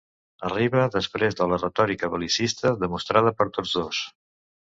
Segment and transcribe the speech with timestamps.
[0.47, 4.01] Arriba després de la retòrica bel·licista demostrada per tots dos.